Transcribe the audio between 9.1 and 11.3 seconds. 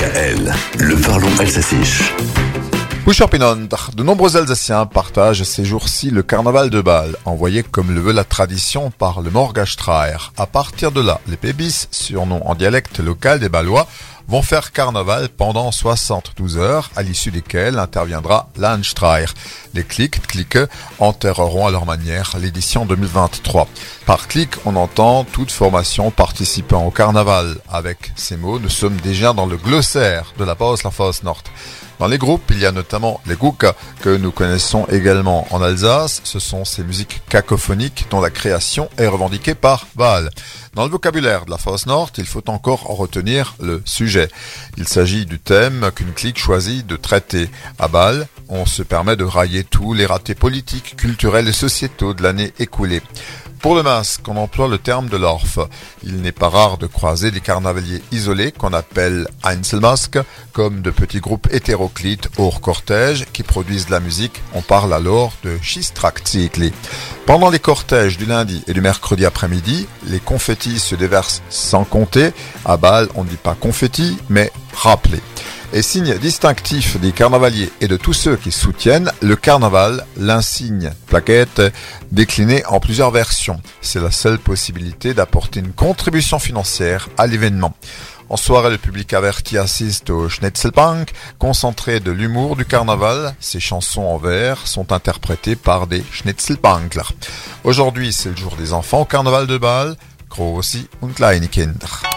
le Morgastraer. À partir de là,